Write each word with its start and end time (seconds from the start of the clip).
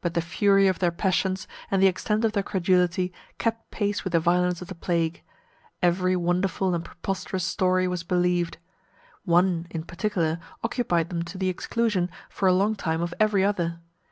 But 0.00 0.14
the 0.14 0.20
fury 0.22 0.68
of 0.68 0.78
their 0.78 0.92
passions, 0.92 1.48
and 1.68 1.82
the 1.82 1.88
extent 1.88 2.24
of 2.24 2.30
their 2.30 2.44
credulity, 2.44 3.12
kept 3.38 3.72
pace 3.72 4.04
with 4.04 4.12
the 4.12 4.20
violence 4.20 4.62
of 4.62 4.68
the 4.68 4.74
plague; 4.76 5.24
every 5.82 6.14
wonderful 6.14 6.76
and 6.76 6.84
preposterous 6.84 7.42
story 7.44 7.88
was 7.88 8.04
believed. 8.04 8.58
One, 9.24 9.66
in 9.70 9.82
particular, 9.82 10.38
occupied 10.62 11.08
them 11.10 11.24
to 11.24 11.38
the 11.38 11.48
exclusion, 11.48 12.08
for 12.30 12.46
a 12.46 12.52
long 12.52 12.76
time, 12.76 13.02
of 13.02 13.14
every 13.18 13.42
other. 13.42 13.80